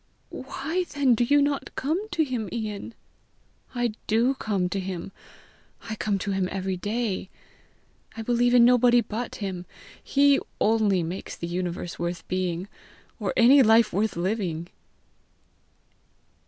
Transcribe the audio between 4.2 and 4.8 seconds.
come to